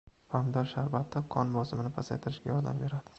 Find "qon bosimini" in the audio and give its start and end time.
1.35-1.91